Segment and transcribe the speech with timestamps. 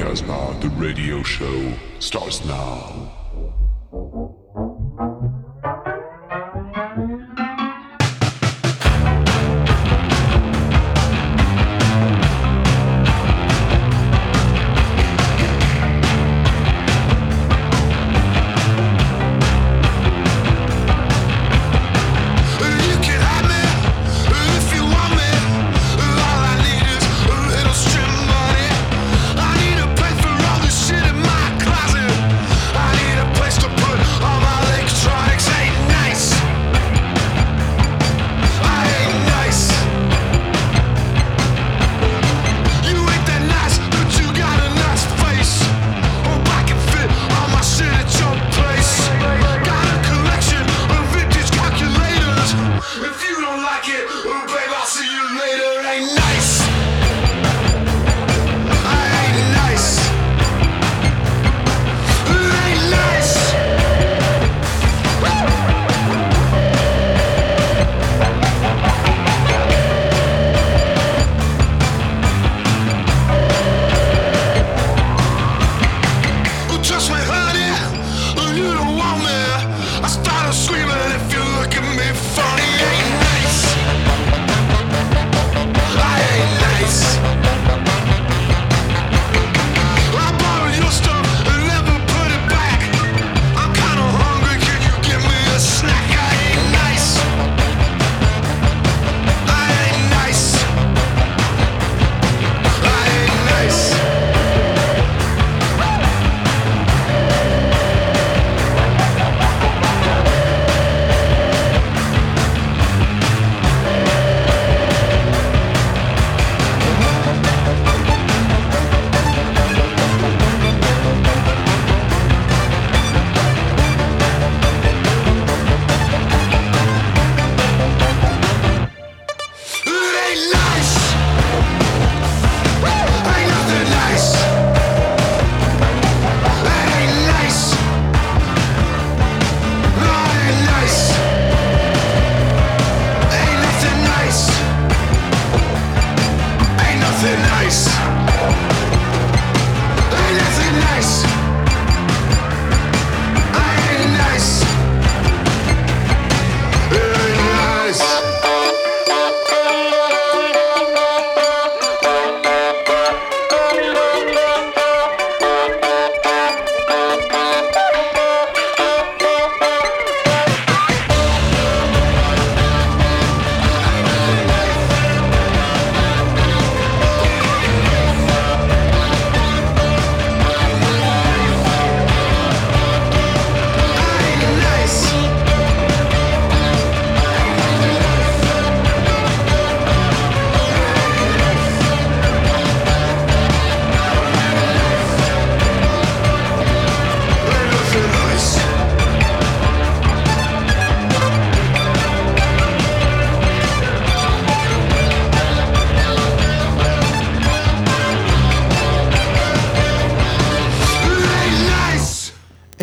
[0.00, 3.09] Casbah, the radio show starts now.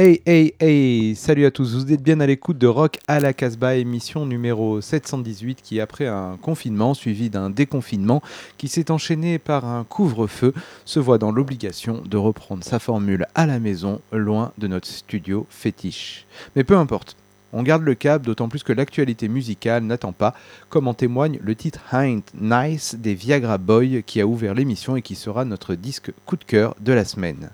[0.08, 3.34] Hey, hey, hey, salut à tous, vous êtes bien à l'écoute de Rock à la
[3.34, 8.22] Casbah, émission numéro 718 qui, après un confinement suivi d'un déconfinement
[8.58, 10.54] qui s'est enchaîné par un couvre-feu,
[10.86, 15.46] se voit dans l'obligation de reprendre sa formule à la maison, loin de notre studio
[15.50, 16.26] fétiche.
[16.56, 17.18] Mais peu importe,
[17.52, 20.34] on garde le cap, d'autant plus que l'actualité musicale n'attend pas,
[20.70, 25.02] comme en témoigne le titre Ain't Nice des Viagra Boy qui a ouvert l'émission et
[25.02, 27.50] qui sera notre disque coup de cœur de la semaine.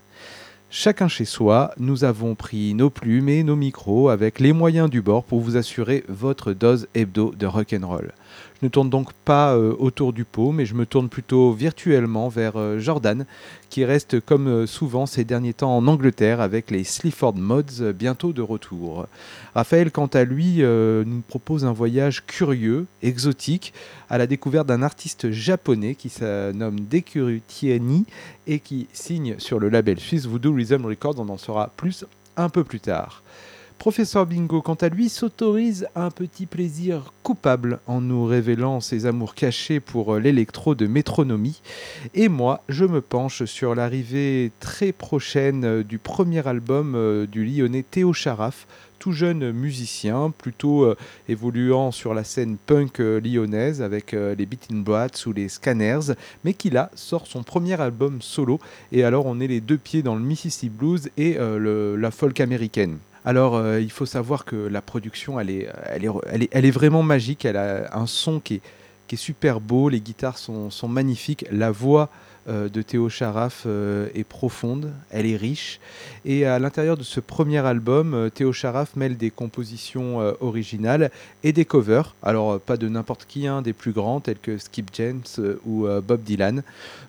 [0.75, 5.03] Chacun chez soi, nous avons pris nos plumes et nos micros avec les moyens du
[5.03, 8.11] bord pour vous assurer votre dose hebdo de rock'n'roll.
[8.59, 12.27] Je ne tourne donc pas euh, autour du pot, mais je me tourne plutôt virtuellement
[12.27, 13.27] vers euh, Jordan,
[13.73, 18.31] qui reste comme euh, souvent ces derniers temps en Angleterre avec les Sleaford Mods bientôt
[18.31, 19.07] de retour.
[19.55, 23.73] Raphaël, quant à lui, nous propose un voyage curieux, exotique,
[24.11, 28.05] à la découverte d'un artiste japonais qui se nomme Dekurutiani
[28.45, 31.19] et qui signe sur le label suisse Voodoo Rhythm Records.
[31.19, 32.05] On en saura plus
[32.37, 33.22] un peu plus tard.
[33.77, 39.35] Professeur Bingo, quant à lui, s'autorise un petit plaisir coupable en nous révélant ses amours
[39.35, 41.61] cachés pour l'électro de métronomie.
[42.13, 47.83] Et moi, je me penche sur l'arrivée très prochaine du premier album euh, du lyonnais
[47.83, 48.67] Théo Charaf,
[48.99, 50.95] tout jeune musicien, plutôt euh,
[51.27, 56.53] évoluant sur la scène punk euh, lyonnaise avec les Beating Brats ou les Scanners, mais
[56.53, 58.59] qui là sort son premier album solo.
[58.91, 62.99] Et alors on est les deux pieds dans le Mississippi Blues et la folk américaine.
[63.25, 67.03] Alors, euh, il faut savoir que la production, elle est, elle, est, elle, est, vraiment
[67.03, 67.45] magique.
[67.45, 68.61] Elle a un son qui est,
[69.07, 69.87] qui est super beau.
[69.87, 71.45] Les guitares sont, sont magnifiques.
[71.49, 72.09] La voix
[72.49, 75.79] euh, de Théo Charaf euh, est profonde, elle est riche.
[76.25, 81.09] Et à l'intérieur de ce premier album, Théo Charaf mêle des compositions originales
[81.43, 82.15] et des covers.
[82.23, 85.23] Alors, pas de n'importe qui, hein, des plus grands tels que Skip James
[85.65, 86.61] ou Bob Dylan.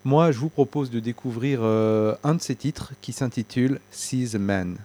[0.04, 4.76] Moi, je vous propose de découvrir un de ces titres qui s'intitule See the Man.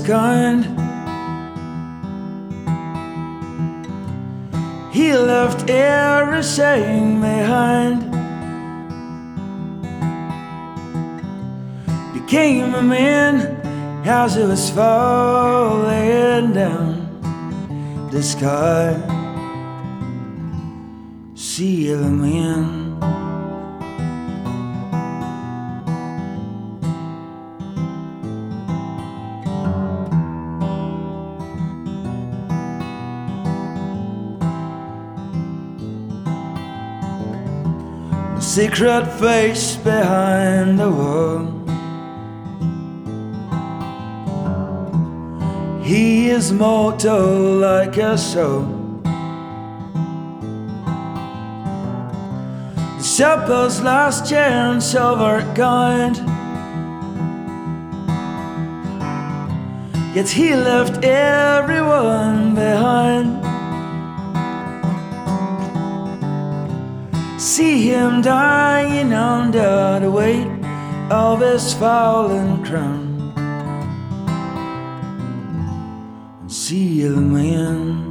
[0.00, 0.64] Kind.
[4.92, 7.98] He left everything behind.
[12.12, 13.34] Became a man
[14.04, 16.90] as it was falling down
[18.10, 18.94] the sky.
[21.36, 22.49] See the man.
[38.50, 41.46] Secret face behind the wall.
[45.84, 48.62] He is mortal like a soul.
[52.98, 56.16] The shepherd's last chance of our kind.
[60.12, 63.39] Yet he left everyone behind.
[67.50, 70.46] See him dying under the weight
[71.10, 73.10] of his fallen crown.
[76.46, 78.09] see the man.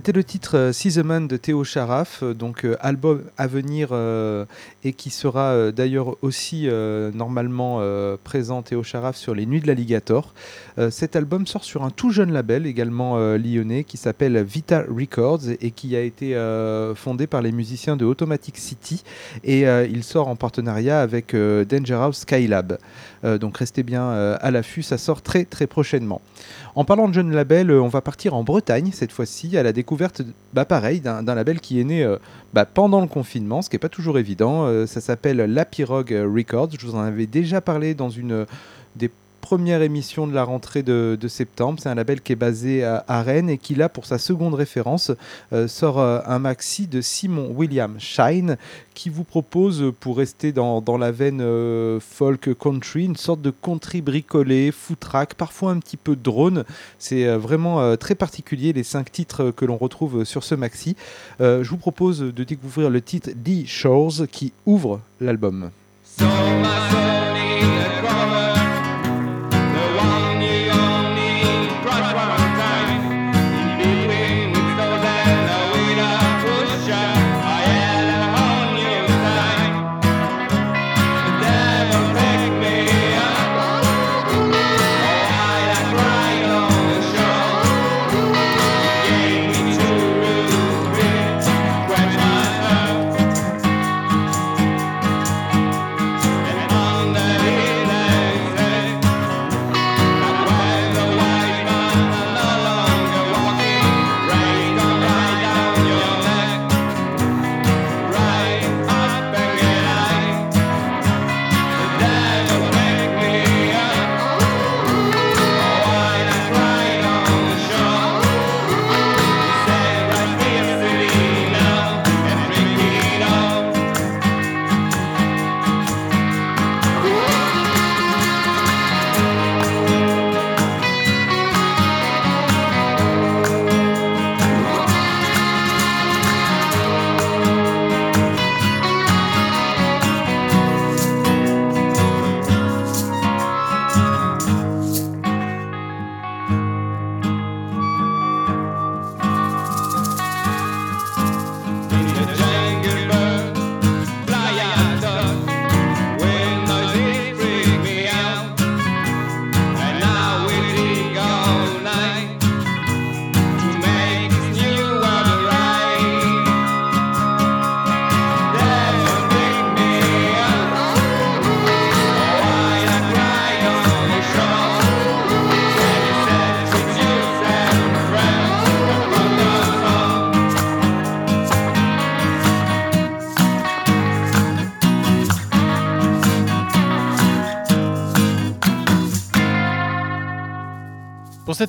[0.00, 3.90] C'était le titre euh, Man de Théo Charaf, euh, donc euh, album à venir
[4.82, 6.68] et qui sera d'ailleurs aussi
[7.12, 7.82] normalement
[8.24, 10.32] présent Théo Charaf sur les Nuits de l'Alligator.
[10.90, 15.70] cet album sort sur un tout jeune label également lyonnais qui s'appelle Vita Records et
[15.70, 16.34] qui a été
[16.94, 19.02] fondé par les musiciens de Automatic City
[19.44, 22.78] et il sort en partenariat avec Danger House Skylab.
[23.40, 26.20] donc restez bien à l'affût, ça sort très très prochainement.
[26.74, 30.22] En parlant de jeune label, on va partir en Bretagne cette fois-ci à la découverte,
[30.54, 32.16] bah pareil, d'un label qui est né euh,
[32.52, 34.64] bah, pendant le confinement, ce qui n'est pas toujours évident.
[34.66, 36.70] Euh, ça s'appelle La Pirogue Records.
[36.78, 38.46] Je vous en avais déjà parlé dans une
[38.96, 41.78] des première émission de la rentrée de, septembre.
[41.82, 45.12] C'est un label qui est basé à, Rennes et qui, là, pour sa seconde référence,
[45.52, 48.56] euh, sort euh, un maxi de Simon William Shine
[48.94, 54.02] qui vous propose, pour rester dans, la veine euh, folk country, une sorte de country
[54.02, 56.64] bricolé, footrack, parfois un petit peu drone.
[56.98, 60.96] C'est vraiment très particulier, les cinq titres que l'on retrouve sur ce maxi.
[61.38, 65.70] je vous propose de découvrir le titre The Shores qui ouvre l'album.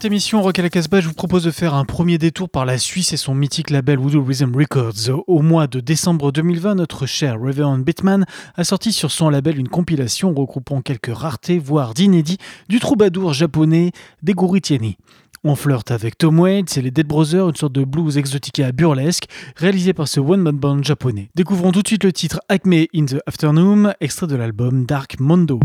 [0.02, 2.66] Cette émission Rock à la Casbah, je vous propose de faire un premier détour par
[2.66, 5.24] la Suisse et son mythique label Voodoo Rhythm Records.
[5.28, 9.68] Au mois de décembre 2020, notre cher Reverend Bitman a sorti sur son label une
[9.68, 13.92] compilation regroupant quelques raretés, voire d'inédits, du troubadour japonais
[14.24, 14.98] Deguri Tieni.
[15.44, 19.26] On flirte avec Tom Waits et les Dead Brothers, une sorte de blues exotica burlesque,
[19.56, 21.30] réalisé par ce one-man band japonais.
[21.36, 25.60] Découvrons tout de suite le titre Acme in the Afternoon, extrait de l'album Dark Mondo.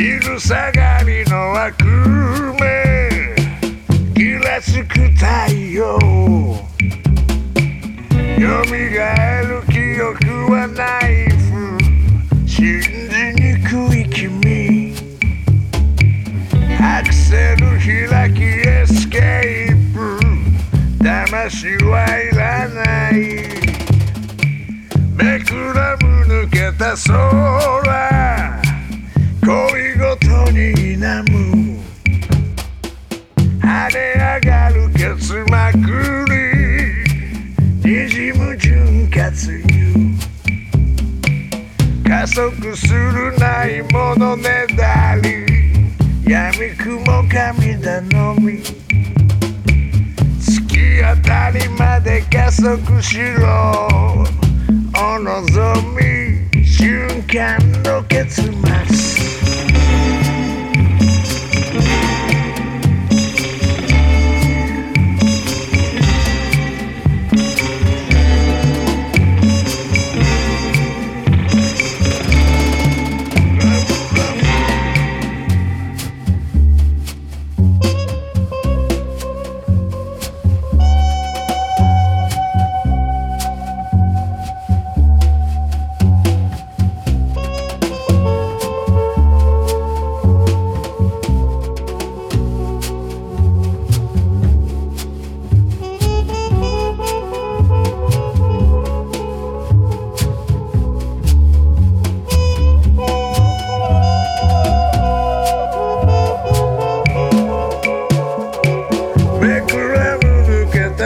[0.00, 3.36] 水下がりの悪夢。
[4.14, 5.98] ギラつく太陽。
[8.38, 11.78] よみがえる記憶はナイフ。
[12.48, 12.86] 信じ
[13.42, 14.94] にくい君。
[16.80, 17.66] アクセル
[18.08, 20.18] 開きエスケープ。
[21.04, 23.14] 魂はいらない。
[25.14, 28.59] めくらむ抜けた空。
[33.92, 35.76] ね上がる結膜
[37.84, 39.80] にじむ潤滑油。
[42.04, 45.46] 加速するないものねだり
[46.30, 48.62] 闇雲神頼み。
[50.40, 54.24] 月当たりまで加速しろ。
[54.96, 59.29] お望み瞬間の結末。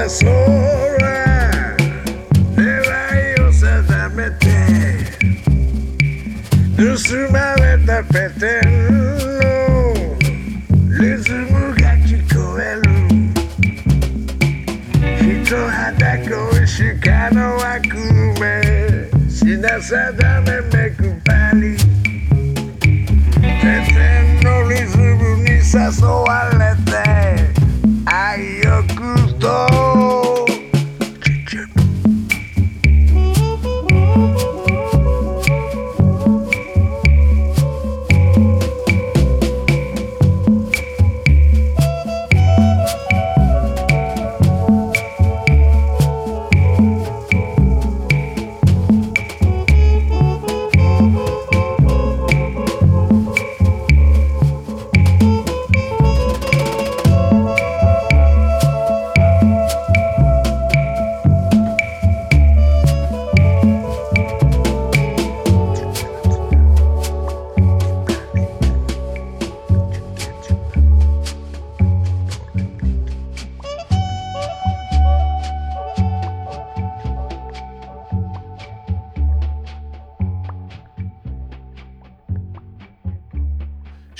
[0.05, 0.23] Yes.
[0.23, 0.34] long.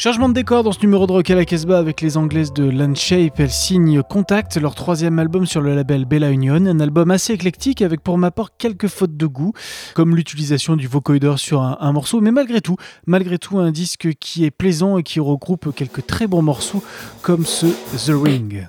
[0.05, 2.65] Changement de décor dans ce numéro de Rock à la Casbah avec les Anglaises de
[2.69, 3.41] Landshape.
[3.41, 6.57] Elles signent Contact, leur troisième album sur le label Bella Union.
[6.67, 9.55] Un album assez éclectique avec pour ma part quelques fautes de goût,
[9.95, 12.21] comme l'utilisation du vocoder sur un, un, morceau.
[12.21, 16.27] Mais malgré tout, malgré tout, un disque qui est plaisant et qui regroupe quelques très
[16.27, 16.85] bons morceaux
[17.23, 18.67] comme ce The Ring.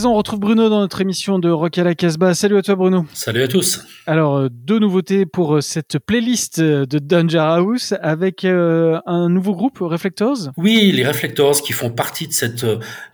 [0.00, 2.32] Présent, on retrouve Bruno dans notre émission de Rock à la Casbah.
[2.32, 3.04] Salut à toi, Bruno.
[3.12, 3.84] Salut à tous.
[4.06, 9.54] Alors, euh, deux nouveautés pour euh, cette playlist de Danger House avec euh, un nouveau
[9.54, 10.52] groupe, Reflectors.
[10.56, 12.64] Oui, les Reflectors qui font partie de cette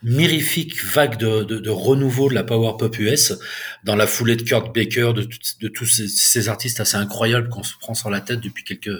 [0.01, 3.33] mirifique vague de, de, de, renouveau de la power pop US
[3.83, 5.27] dans la foulée de Kurt Baker, de,
[5.59, 8.97] de tous ces, ces, artistes assez incroyables qu'on se prend sur la tête depuis quelques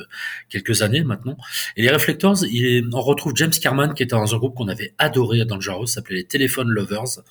[0.50, 1.38] quelques années maintenant.
[1.78, 4.94] Et les Reflectors, il on retrouve James Carman qui était dans un groupe qu'on avait
[4.98, 7.22] adoré à Danger House, s'appelait les Telephone Lovers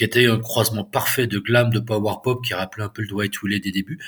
[0.00, 3.08] qui était un croisement parfait de glam, de power pop qui rappelait un peu le
[3.08, 3.98] Dwight Willey des débuts.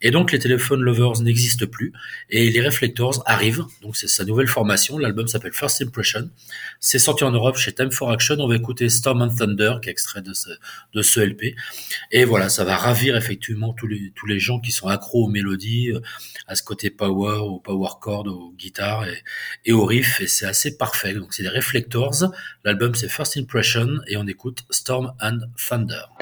[0.00, 1.92] Et donc les Telephone Lovers n'existent plus
[2.30, 3.64] et les Reflectors arrivent.
[3.82, 4.98] Donc c'est sa nouvelle formation.
[4.98, 6.30] L'album s'appelle First Impression.
[6.78, 8.36] C'est sorti en Europe chez Time for Action.
[8.38, 10.50] On va écouter Storm and Thunder qui est extrait de ce,
[10.94, 11.56] de ce LP.
[12.12, 15.28] Et voilà, ça va ravir effectivement tous les, tous les gens qui sont accros aux
[15.28, 16.00] mélodies, euh,
[16.46, 19.22] à ce côté power, au power chord, aux guitares et,
[19.64, 20.20] et au riff.
[20.20, 21.14] Et c'est assez parfait.
[21.14, 22.32] Donc c'est les Reflectors.
[22.64, 26.17] L'album c'est First Impression et on écoute Storm and Thunder.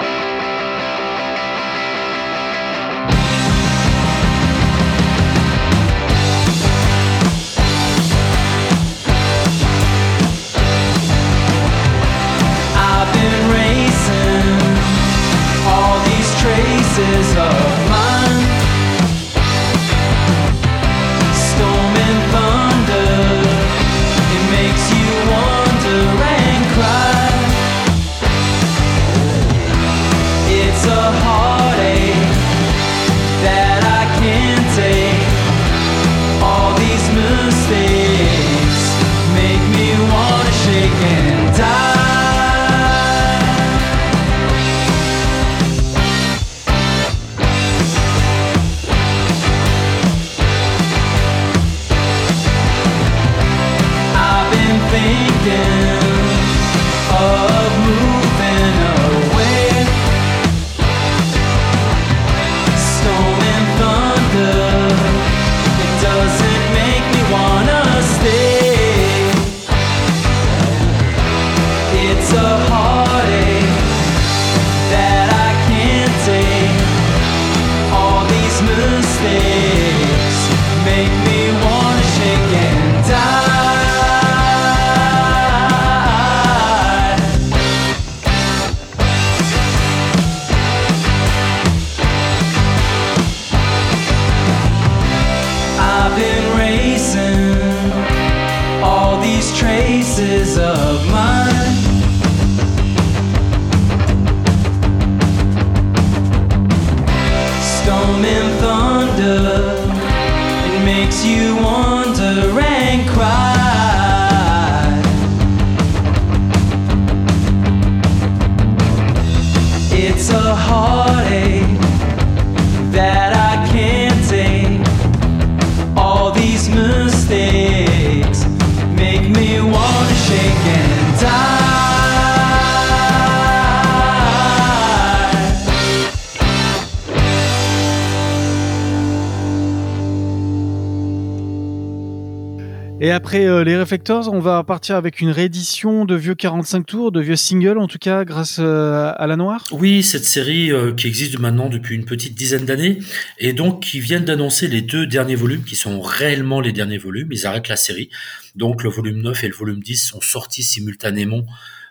[143.27, 147.19] Après euh, les Reflectors, on va partir avec une réédition de vieux 45 tours, de
[147.19, 149.65] vieux singles en tout cas, grâce euh, à la Noire.
[149.71, 152.99] Oui, cette série euh, qui existe maintenant depuis une petite dizaine d'années
[153.37, 157.27] et donc qui viennent d'annoncer les deux derniers volumes qui sont réellement les derniers volumes.
[157.29, 158.09] Ils arrêtent la série.
[158.55, 161.43] Donc le volume 9 et le volume 10 sont sortis simultanément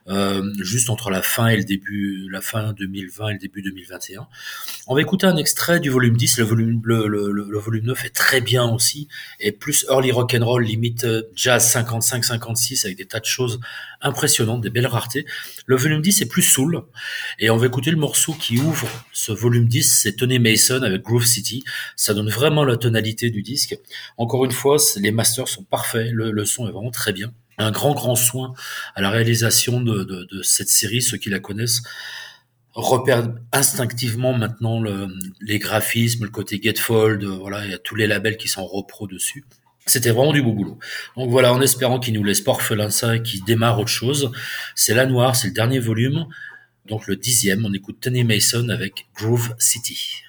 [0.08, 4.28] euh, juste entre la fin et le début, la fin 2020 et le début 2021.
[4.86, 6.38] On va écouter un extrait du volume 10.
[6.38, 9.08] Le volume, le, volume 9 est très bien aussi
[9.40, 13.60] et plus early rock and roll, limite euh, jazz 55-56 avec des tas de choses
[14.00, 15.26] impressionnantes, des belles raretés.
[15.66, 16.82] Le volume 10 est plus soul
[17.38, 21.02] et on va écouter le morceau qui ouvre ce volume 10, c'est Tony Mason avec
[21.02, 21.64] Groove City.
[21.96, 23.76] Ça donne vraiment la tonalité du disque.
[24.18, 27.70] Encore une fois, les masters sont parfaits, le, le son est vraiment très bien un
[27.70, 28.54] grand grand soin
[28.94, 31.02] à la réalisation de, de, de cette série.
[31.02, 31.82] Ceux qui la connaissent
[32.74, 35.08] repèrent instinctivement maintenant le,
[35.40, 39.06] les graphismes, le côté Getfold, voilà, il y a tous les labels qui sont repro
[39.06, 39.44] dessus.
[39.86, 40.78] C'était vraiment du beau boulot.
[41.16, 44.32] Donc voilà, en espérant qu'ils nous laissent pas orphelins ça et qu'ils démarrent autre chose.
[44.74, 46.26] C'est La Noire, c'est le dernier volume.
[46.86, 50.22] Donc le dixième, on écoute Tony Mason avec Groove City.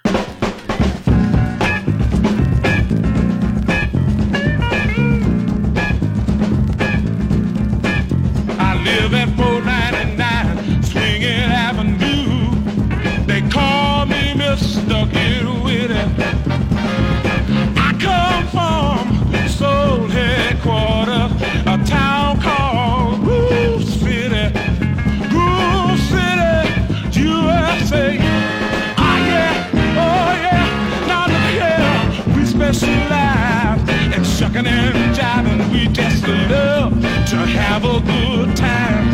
[37.80, 39.13] Have a good time.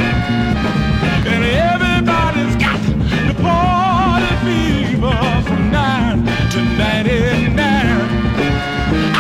[1.28, 2.80] And everybody's got
[3.28, 7.58] the party fever from 9 to 99.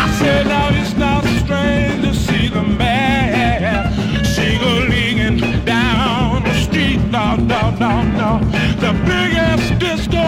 [0.02, 7.02] I said, now it's not strange to see the man singling down the street.
[7.12, 8.40] No, no, no, no.
[8.80, 10.24] The biggest disco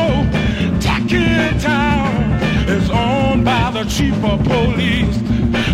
[0.81, 2.33] tacky town
[2.67, 5.15] is owned by the cheaper police.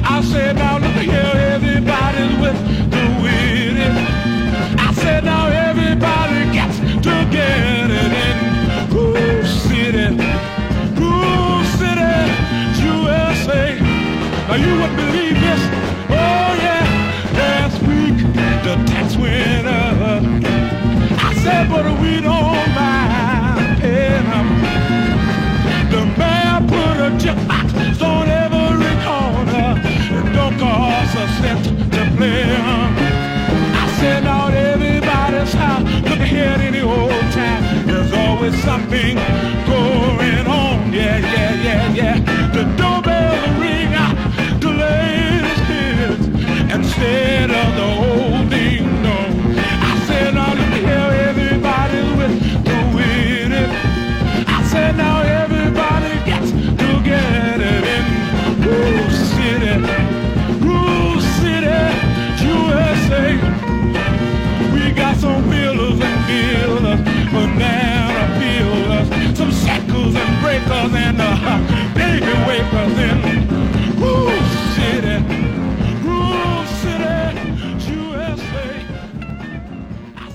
[0.04, 2.58] I said, now look here, everybody's with
[2.92, 3.02] the
[3.86, 3.94] it.
[4.80, 10.16] I said, now everybody gets to get it in Groove City,
[10.96, 12.14] Groove City,
[12.84, 13.80] USA.
[14.48, 15.62] Now you wouldn't believe this.
[16.10, 16.86] Oh yeah,
[17.34, 18.18] last week
[18.66, 20.24] the tax went up.
[21.24, 22.41] I said, but we don't
[34.04, 35.84] I out everybody's house.
[36.10, 37.86] Look ahead any old time.
[37.86, 39.16] There's always something
[39.68, 40.92] going on.
[40.92, 42.31] Yeah, yeah, yeah, yeah.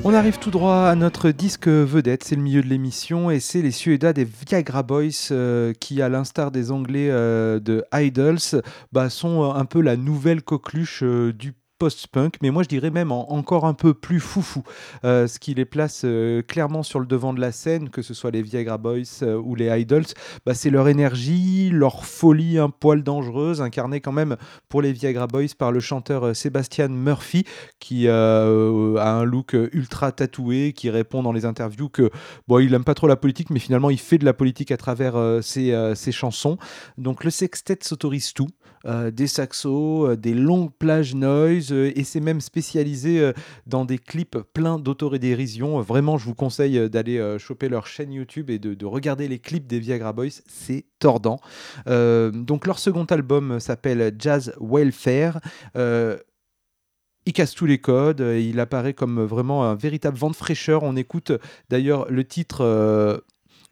[0.08, 3.60] On arrive tout droit à notre disque vedette, c'est le milieu de l'émission et c'est
[3.60, 8.62] les Suédois des Viagra Boys euh, qui, à l'instar des Anglais euh, de Idols,
[8.92, 13.12] bah, sont euh, un peu la nouvelle coqueluche du post-punk, mais moi je dirais même
[13.12, 14.62] en- encore un peu plus foufou,
[15.04, 18.14] euh, ce qui les place euh, clairement sur le devant de la scène, que ce
[18.14, 20.06] soit les Viagra Boys euh, ou les Idols,
[20.44, 24.36] bah, c'est leur énergie, leur folie un poil dangereuse, incarnée quand même
[24.68, 27.44] pour les Viagra Boys par le chanteur Sebastian Murphy,
[27.78, 32.10] qui a un look ultra tatoué, qui répond dans les interviews que
[32.48, 34.76] bon, il aime pas trop la politique, mais finalement il fait de la politique à
[34.76, 36.58] travers ses chansons.
[36.98, 38.48] Donc le sextet s'autorise tout.
[38.86, 43.32] Euh, des saxos, euh, des longues plages noise, euh, et c'est même spécialisé
[43.66, 45.80] dans des clips pleins d'autorédérision.
[45.80, 49.66] Vraiment, je vous conseille d'aller choper leur chaîne YouTube et de, de regarder les clips
[49.66, 51.40] des Viagra Boys, c'est tordant.
[51.86, 55.40] Donc leur second album s'appelle Jazz Welfare.
[55.74, 60.82] Il casse tous les codes, il apparaît comme vraiment un véritable vent de fraîcheur.
[60.82, 61.32] On écoute
[61.68, 63.22] d'ailleurs le titre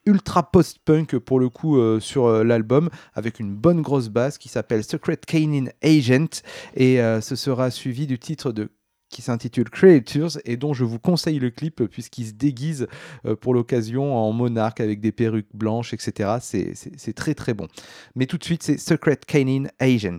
[0.07, 4.49] ultra post-punk pour le coup euh, sur euh, l'album avec une bonne grosse basse qui
[4.49, 6.43] s'appelle Secret Canine Agent
[6.75, 8.69] et euh, ce sera suivi du titre de
[9.11, 12.89] qui s'intitule Creatures et dont je vous conseille le clip puisqu'il se déguise
[13.41, 16.39] pour l'occasion en monarque avec des perruques blanches, etc.
[16.41, 17.69] C'est- très très bon.
[18.17, 20.19] Mais tout de suite, c'est Secret Canine Agents.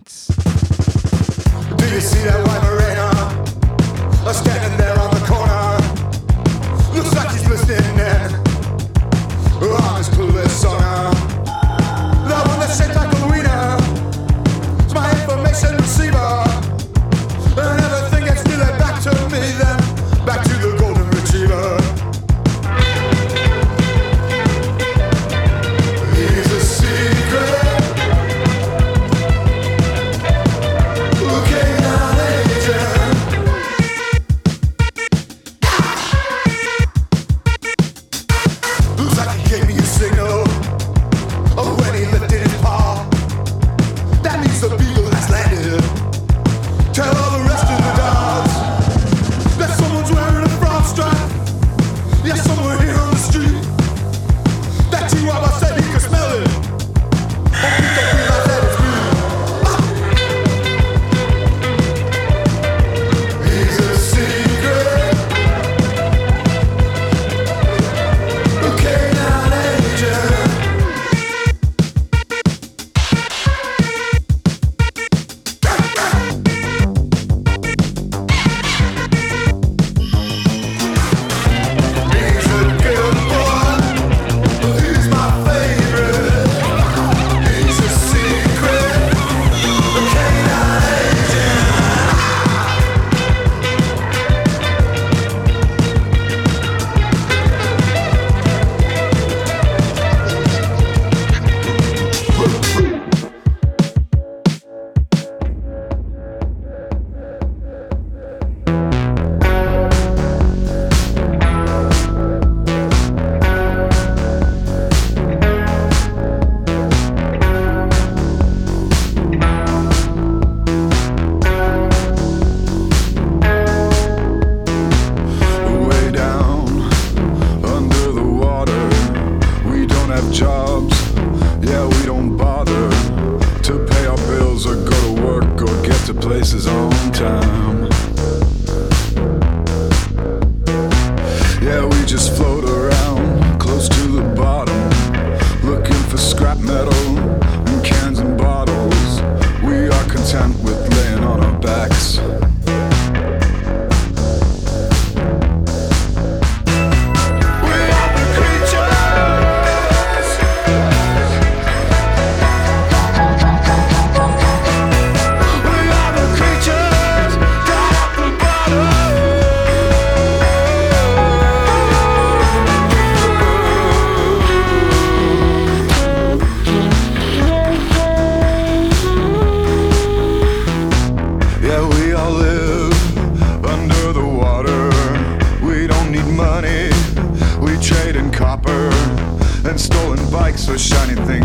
[190.78, 191.45] shiny thing.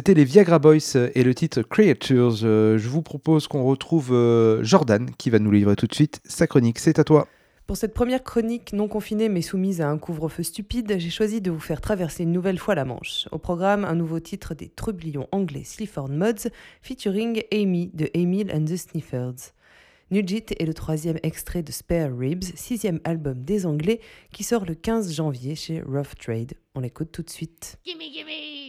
[0.00, 2.38] C'était les Viagra Boys et le titre Creatures.
[2.44, 6.22] Euh, je vous propose qu'on retrouve euh, Jordan qui va nous livrer tout de suite
[6.24, 6.78] sa chronique.
[6.78, 7.28] C'est à toi.
[7.66, 11.50] Pour cette première chronique non confinée mais soumise à un couvre-feu stupide, j'ai choisi de
[11.50, 13.28] vous faire traverser une nouvelle fois la Manche.
[13.30, 16.48] Au programme, un nouveau titre des trublions anglais Sleaford Mods
[16.80, 19.52] featuring Amy de Emil and the Sniffers.
[20.10, 24.00] Nugit est le troisième extrait de Spare Ribs, sixième album des Anglais,
[24.32, 26.54] qui sort le 15 janvier chez Rough Trade.
[26.74, 27.76] On l'écoute tout de suite.
[27.84, 28.59] Gimme, gimme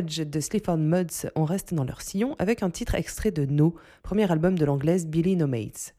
[0.00, 3.74] De Sleaford Muds, on reste dans leur sillon avec un titre extrait de No,
[4.04, 5.92] premier album de l'anglaise Billy No Mates.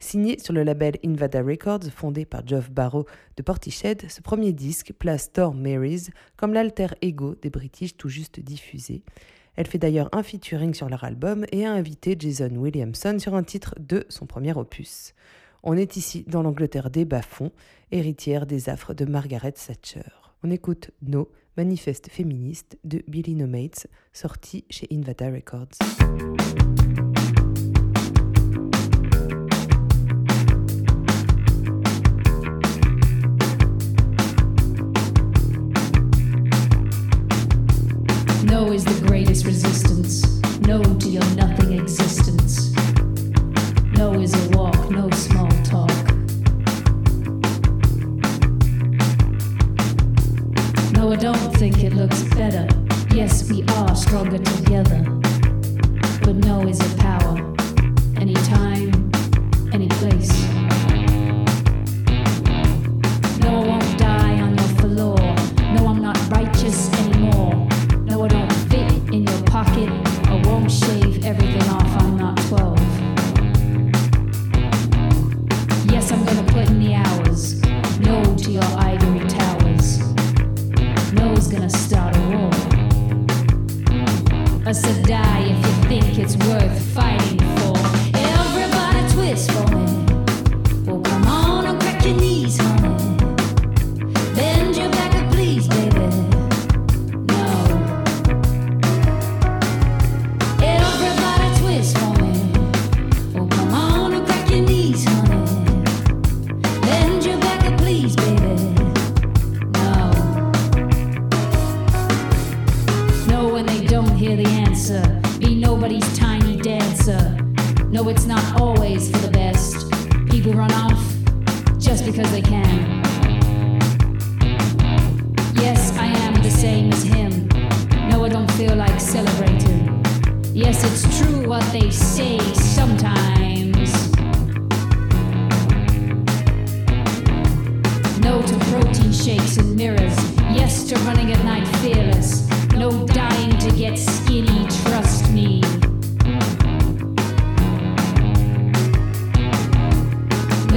[0.00, 4.92] Signé sur le label Invada Records, fondé par Geoff Barrow de Portishead, ce premier disque
[4.98, 9.04] place Storm Marys comme l'alter ego des British tout juste diffusés.
[9.54, 13.44] Elle fait d'ailleurs un featuring sur leur album et a invité Jason Williamson sur un
[13.44, 15.14] titre de son premier opus.
[15.62, 17.52] On est ici dans l'Angleterre des bas-fonds,
[17.92, 20.10] héritière des affres de Margaret Thatcher.
[20.42, 25.78] On écoute No, manifeste féministe de Billy No Mates, sorti chez Invada Records.
[38.44, 40.40] No is the greatest resistance.
[40.66, 41.43] No to your nothing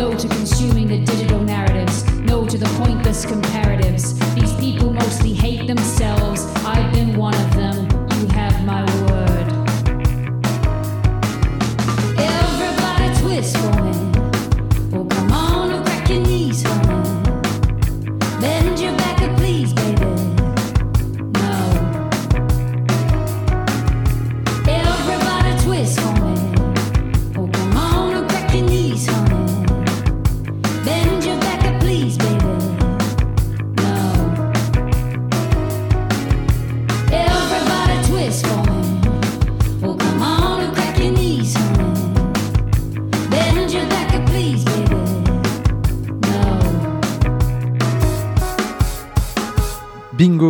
[0.07, 2.09] No to consuming the digital narratives.
[2.21, 4.15] No to the pointless comparatives.
[4.35, 6.45] These people mostly hate themselves.
[6.63, 7.89] I've been one of them.
[8.17, 8.85] You have my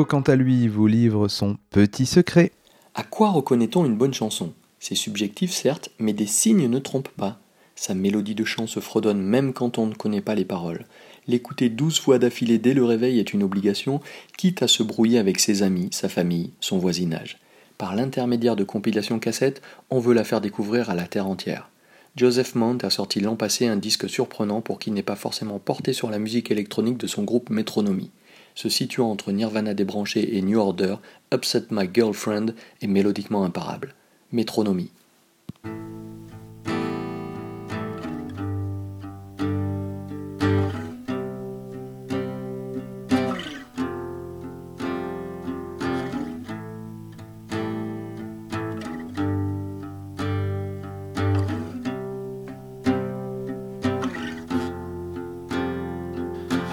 [0.07, 2.51] quant à lui, vous livre son petit secret.
[2.95, 4.53] À quoi reconnaît-on une bonne chanson?
[4.79, 7.39] C'est subjectif certes, mais des signes ne trompent pas.
[7.75, 10.85] Sa mélodie de chant se fredonne même quand on ne connaît pas les paroles.
[11.27, 13.99] L'écouter douze fois d'affilée dès le réveil est une obligation,
[14.37, 17.37] quitte à se brouiller avec ses amis, sa famille, son voisinage.
[17.77, 21.69] Par l'intermédiaire de compilations cassettes, on veut la faire découvrir à la terre entière.
[22.15, 25.93] Joseph Mount a sorti l'an passé un disque surprenant pour qui n'est pas forcément porté
[25.93, 28.09] sur la musique électronique de son groupe Metronomy.
[28.57, 30.95] Se situant entre Nirvana débranché et New Order,
[31.31, 33.93] Upset My Girlfriend est mélodiquement imparable.
[34.31, 34.89] Metronomy.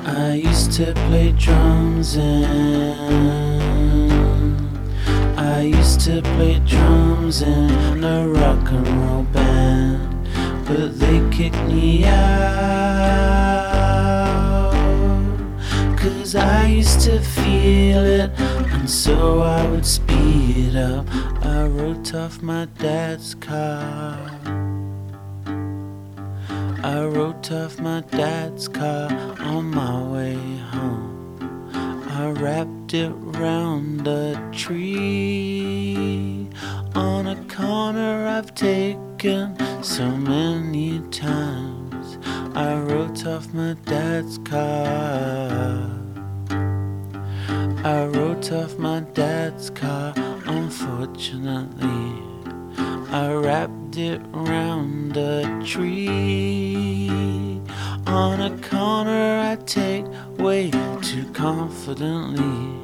[0.06, 2.94] I used to play drums and
[5.38, 10.28] I used to play drums in a rock and roll band,
[10.66, 12.34] but they kicked me out.
[15.96, 21.06] Cause I used to feel it, and so I would speed up.
[21.42, 24.33] I wrote off my dad's car.
[26.84, 29.10] I wrote off my dad's car
[29.40, 30.36] on my way
[30.70, 31.70] home.
[32.10, 36.46] I wrapped it round a tree.
[36.94, 42.18] On a corner I've taken so many times.
[42.54, 45.90] I wrote off my dad's car.
[47.82, 50.12] I wrote off my dad's car,
[50.44, 52.22] unfortunately.
[53.10, 53.32] I
[53.98, 57.08] it round a tree.
[58.06, 60.04] On a corner I take
[60.38, 60.70] way
[61.02, 62.74] too confidently.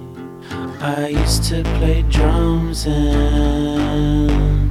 [0.81, 4.71] I used to play drums and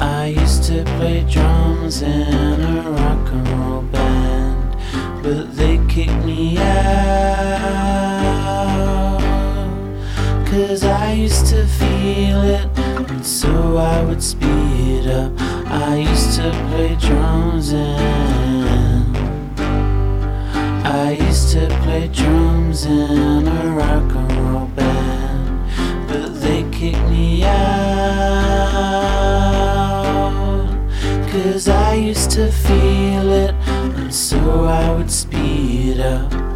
[0.00, 4.76] I used to play drums in a rock and roll band,
[5.22, 8.17] but they kicked me out.
[10.50, 12.66] Cause I used to feel it,
[13.10, 15.32] and so I would speed up.
[15.70, 19.16] I used to play drums and
[20.86, 27.44] I used to play drums in a rock and roll band, but they kicked me
[27.44, 27.58] out.
[31.30, 36.47] Cause I used to feel it, and so I would speed up.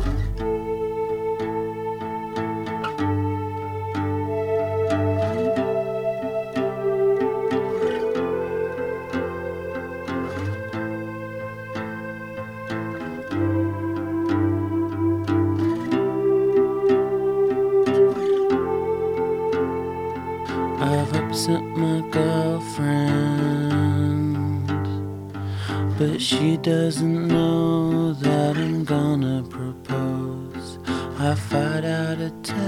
[26.62, 30.78] Doesn't know that I'm gonna propose.
[31.18, 32.62] I fight out a text,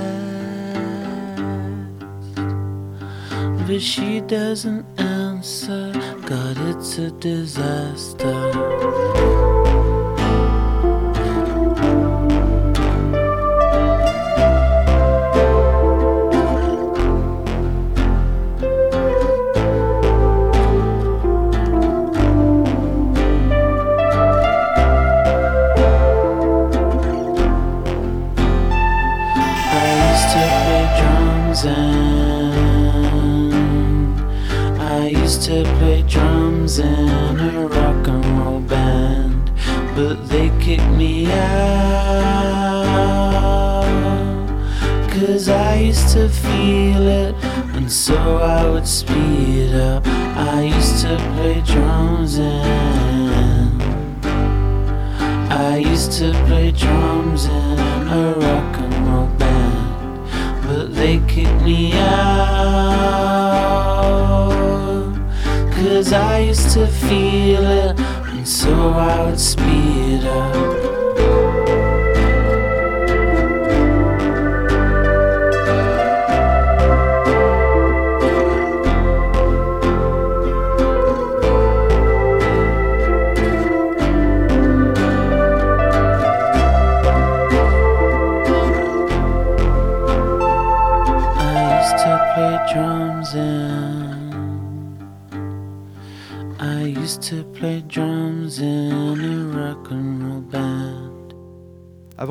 [3.69, 5.93] but she doesn't answer.
[6.27, 7.84] God, it's a disaster.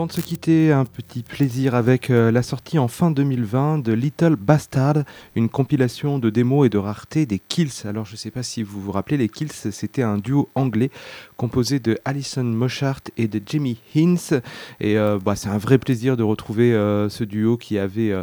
[0.03, 3.93] Avant de se quitter, un petit plaisir avec euh, la sortie en fin 2020 de
[3.93, 7.71] Little Bastard, une compilation de démos et de raretés des Kills.
[7.85, 10.89] Alors je ne sais pas si vous vous rappelez, les Kills c'était un duo anglais
[11.37, 14.41] composé de Alison Moshart et de Jimmy Hines.
[14.81, 18.13] Et euh, bah, c'est un vrai plaisir de retrouver euh, ce duo qui avait...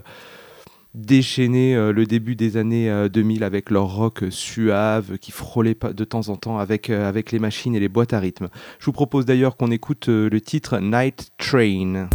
[0.94, 5.76] euh, déchaîné euh, le début des années euh, 2000 avec leur rock suave qui frôlait
[5.82, 8.48] de temps en temps avec, euh, avec les machines et les boîtes à rythme.
[8.78, 12.08] Je vous propose d'ailleurs qu'on écoute euh, le titre Night Train.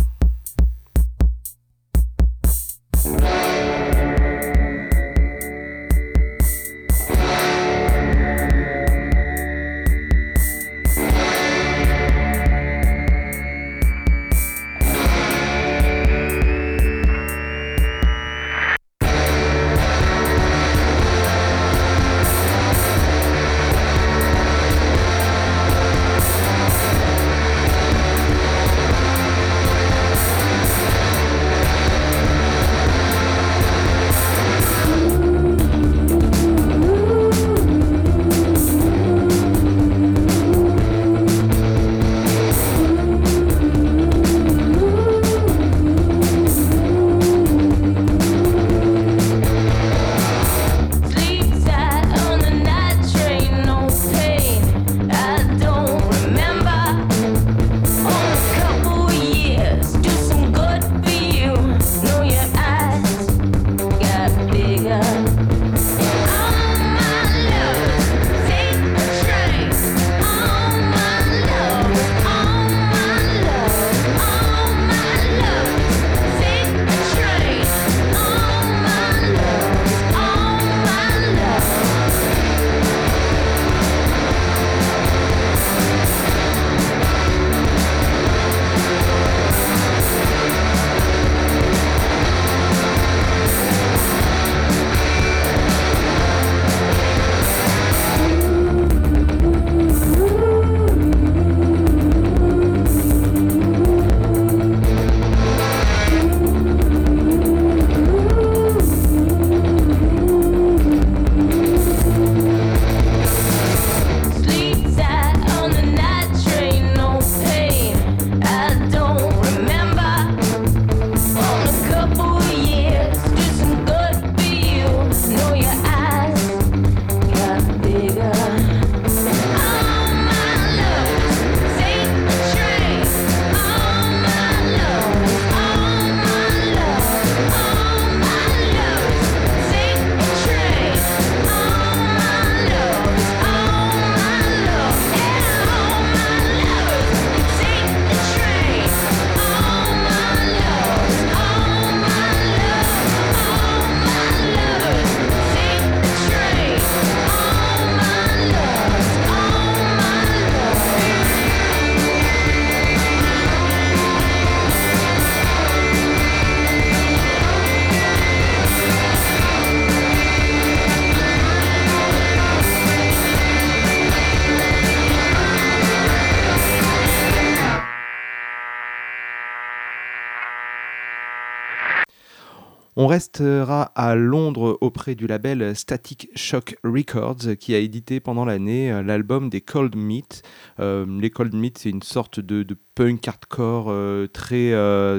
[182.98, 188.90] On restera à Londres auprès du label Static Shock Records qui a édité pendant l'année
[188.90, 190.44] euh, l'album des Cold Meat.
[190.80, 192.66] Euh, les Cold Meat, c'est une sorte de,
[192.96, 194.74] punk hardcore euh, très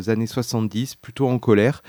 [0.09, 1.83] années 70, plutôt en colère.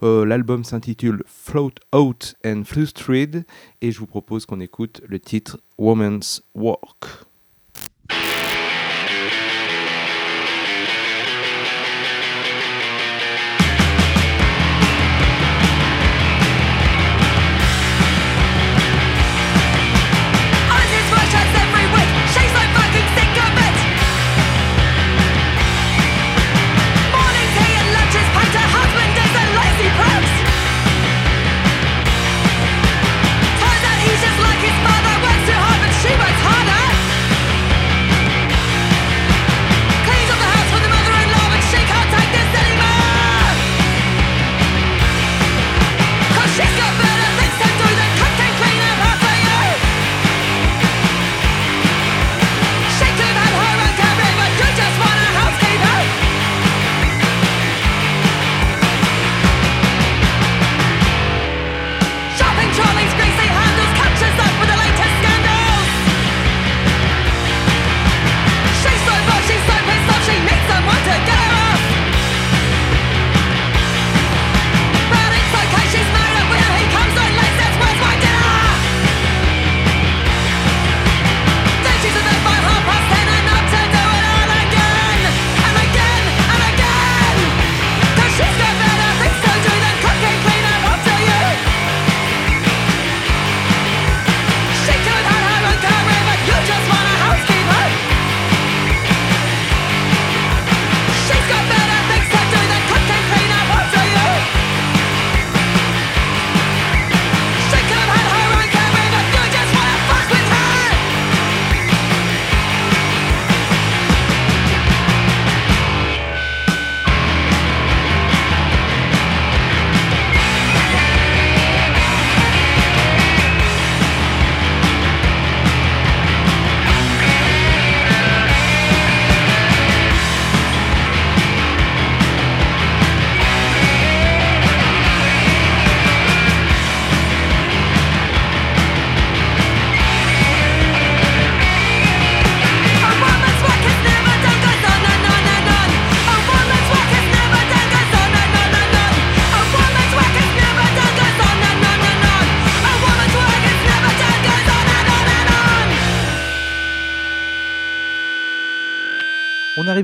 [0.00, 3.46] L'album s'intitule Float Out and Flustered
[3.80, 7.24] et je vous propose qu'on écoute le titre Woman's Walk.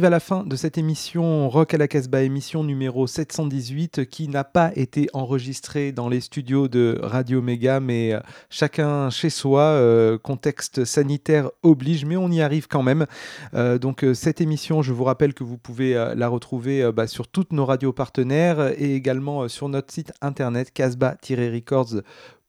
[0.04, 4.44] À la fin de cette émission Rock à la Casbah, émission numéro 718, qui n'a
[4.44, 8.20] pas été enregistrée dans les studios de Radio Méga, mais euh,
[8.50, 13.06] chacun chez soi, euh, contexte sanitaire oblige, mais on y arrive quand même.
[13.54, 17.52] Euh, donc cette émission, je vous rappelle que vous pouvez la retrouver bah, sur toutes
[17.52, 22.02] nos radios partenaires et également sur notre site internet casbah-records.com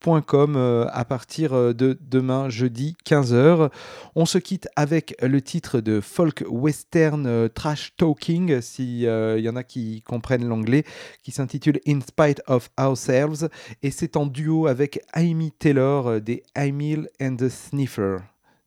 [0.07, 3.69] à partir euh, de demain jeudi 15h.
[4.15, 9.49] On se quitte avec le titre de folk western euh, trash talking, si euh, y
[9.49, 10.83] en a qui comprennent l'anglais,
[11.23, 13.49] qui s'intitule In Spite of Ourselves
[13.83, 18.17] et c'est en duo avec Amy Taylor euh, des Emil and the Sniffer.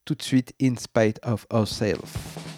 [0.05, 2.54] Tout de suite, In Spite of Ourselves.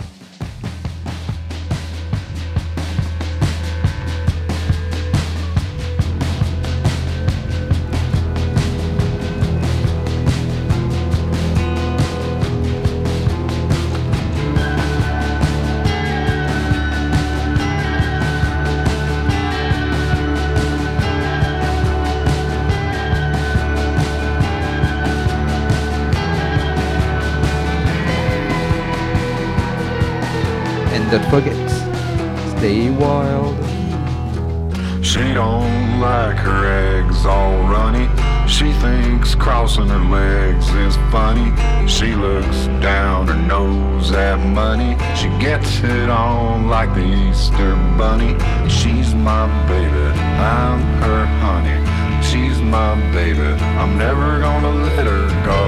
[39.77, 41.53] Crossing her legs is funny.
[41.89, 44.97] She looks down her nose at money.
[45.15, 48.37] She gets it on like the Easter bunny.
[48.69, 51.79] She's my baby, I'm her honey.
[52.23, 53.41] She's my baby,
[53.81, 55.61] I'm never gonna let her go.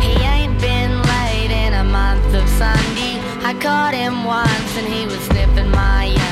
[0.00, 3.20] He ain't been late in a month of Sunday.
[3.44, 6.25] I caught him once and he was sniffing my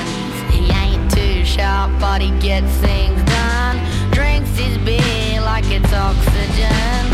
[1.56, 3.76] but he gets things done.
[4.10, 7.13] Drinks his beer like it's oxygen.